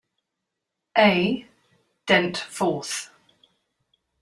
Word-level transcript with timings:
A. 0.97 1.45
Dent 2.07 2.35
fourth. 2.35 3.11